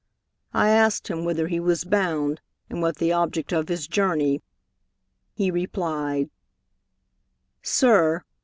[0.51, 4.41] —I asked him whither he was bound, and what The object of his journey;
[5.35, 6.31] he replied
[7.61, 8.23] "Sir!